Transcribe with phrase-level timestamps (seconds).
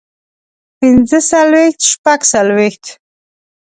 [0.77, 2.85] پنځۀ څلوېښت شپږ څلوېښت